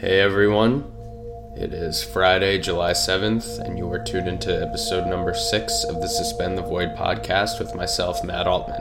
Hey 0.00 0.20
everyone, 0.20 0.84
it 1.56 1.74
is 1.74 2.04
Friday, 2.04 2.60
July 2.60 2.92
7th, 2.92 3.58
and 3.58 3.76
you 3.76 3.90
are 3.90 3.98
tuned 3.98 4.28
into 4.28 4.62
episode 4.62 5.08
number 5.08 5.34
6 5.34 5.84
of 5.88 6.00
the 6.00 6.06
Suspend 6.06 6.56
the 6.56 6.62
Void 6.62 6.94
podcast 6.94 7.58
with 7.58 7.74
myself, 7.74 8.22
Matt 8.22 8.46
Altman. 8.46 8.80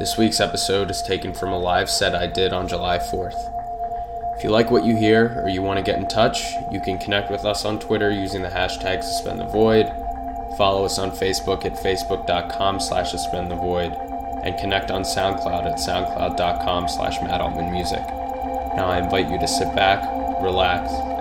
This 0.00 0.18
week's 0.18 0.40
episode 0.40 0.90
is 0.90 1.00
taken 1.00 1.32
from 1.32 1.52
a 1.52 1.58
live 1.60 1.88
set 1.88 2.16
I 2.16 2.26
did 2.26 2.52
on 2.52 2.66
July 2.66 2.98
4th. 2.98 3.38
If 4.36 4.42
you 4.42 4.50
like 4.50 4.72
what 4.72 4.84
you 4.84 4.96
hear 4.96 5.40
or 5.44 5.48
you 5.48 5.62
want 5.62 5.78
to 5.78 5.88
get 5.88 6.00
in 6.00 6.08
touch, 6.08 6.42
you 6.72 6.80
can 6.80 6.98
connect 6.98 7.30
with 7.30 7.44
us 7.44 7.64
on 7.64 7.78
Twitter 7.78 8.10
using 8.10 8.42
the 8.42 8.48
hashtag 8.48 9.04
Suspend 9.04 9.38
the 9.38 9.46
Void, 9.46 9.86
follow 10.58 10.84
us 10.84 10.98
on 10.98 11.12
Facebook 11.12 11.64
at 11.64 11.76
facebook.com 11.76 12.80
slash 12.80 13.12
suspend 13.12 13.48
the 13.48 13.54
void, 13.54 13.92
and 14.42 14.58
connect 14.58 14.90
on 14.90 15.02
SoundCloud 15.02 15.70
at 15.70 15.78
soundcloud.com 15.78 16.88
slash 16.88 17.20
Matt 17.22 17.40
Altman 17.40 17.70
Music. 17.70 18.02
Now 18.76 18.88
I 18.88 18.98
invite 18.98 19.30
you 19.30 19.38
to 19.38 19.48
sit 19.48 19.74
back, 19.74 20.15
relax, 20.40 21.15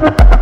Ha 0.00 0.06
ha 0.06 0.24
ha! 0.30 0.39